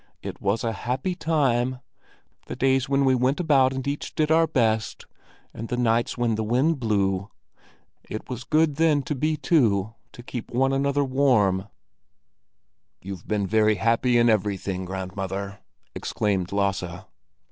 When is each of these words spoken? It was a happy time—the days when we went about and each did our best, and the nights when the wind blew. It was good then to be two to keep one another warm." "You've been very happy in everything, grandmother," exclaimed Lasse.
It 0.23 0.41
was 0.41 0.63
a 0.63 0.71
happy 0.73 1.13
time—the 1.13 2.55
days 2.55 2.89
when 2.89 3.05
we 3.05 3.13
went 3.13 3.39
about 3.39 3.71
and 3.71 3.87
each 3.87 4.15
did 4.15 4.31
our 4.31 4.47
best, 4.47 5.05
and 5.53 5.67
the 5.67 5.77
nights 5.77 6.17
when 6.17 6.33
the 6.33 6.43
wind 6.43 6.79
blew. 6.79 7.29
It 8.09 8.27
was 8.27 8.43
good 8.43 8.77
then 8.77 9.03
to 9.03 9.13
be 9.13 9.37
two 9.37 9.93
to 10.13 10.23
keep 10.23 10.49
one 10.49 10.73
another 10.73 11.03
warm." 11.03 11.67
"You've 13.03 13.27
been 13.27 13.45
very 13.45 13.75
happy 13.75 14.17
in 14.17 14.27
everything, 14.27 14.85
grandmother," 14.85 15.59
exclaimed 15.93 16.51
Lasse. 16.51 17.05